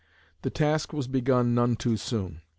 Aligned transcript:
The 0.41 0.49
task 0.49 0.93
was 0.93 1.07
begun 1.07 1.53
none 1.53 1.75
too 1.75 1.95
soon. 1.95 2.41